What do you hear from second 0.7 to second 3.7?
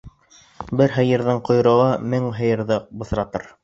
Бер һыйырҙың ҡойроғо мең һыйырҙы бысратыр.